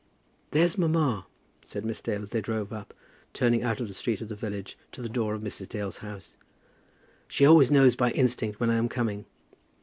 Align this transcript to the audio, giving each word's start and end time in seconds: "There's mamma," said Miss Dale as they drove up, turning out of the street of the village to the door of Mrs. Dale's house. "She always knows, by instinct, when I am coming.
"There's 0.49 0.79
mamma," 0.79 1.27
said 1.63 1.85
Miss 1.85 2.01
Dale 2.01 2.23
as 2.23 2.31
they 2.31 2.41
drove 2.41 2.73
up, 2.73 2.91
turning 3.33 3.61
out 3.61 3.79
of 3.79 3.87
the 3.87 3.93
street 3.93 4.19
of 4.19 4.29
the 4.29 4.35
village 4.35 4.75
to 4.93 5.01
the 5.03 5.07
door 5.07 5.35
of 5.35 5.43
Mrs. 5.43 5.69
Dale's 5.69 5.99
house. 5.99 6.37
"She 7.27 7.45
always 7.45 7.69
knows, 7.69 7.95
by 7.95 8.09
instinct, 8.09 8.59
when 8.59 8.71
I 8.71 8.77
am 8.77 8.89
coming. 8.89 9.25